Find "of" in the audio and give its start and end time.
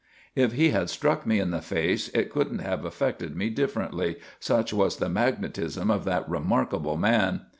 5.91-6.05